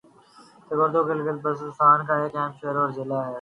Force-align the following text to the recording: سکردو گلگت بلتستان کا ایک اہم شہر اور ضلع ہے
سکردو 0.67 1.01
گلگت 1.03 1.37
بلتستان 1.43 2.05
کا 2.07 2.15
ایک 2.21 2.35
اہم 2.35 2.51
شہر 2.59 2.75
اور 2.75 2.89
ضلع 2.91 3.19
ہے 3.19 3.29